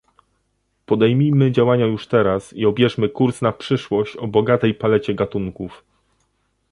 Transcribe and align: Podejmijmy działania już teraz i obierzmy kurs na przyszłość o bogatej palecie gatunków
Podejmijmy 0.85 1.51
działania 1.51 1.85
już 1.85 2.07
teraz 2.07 2.53
i 2.53 2.65
obierzmy 2.65 3.09
kurs 3.09 3.41
na 3.41 3.51
przyszłość 3.51 4.15
o 4.17 4.27
bogatej 4.27 4.73
palecie 4.73 5.13
gatunków 5.15 5.83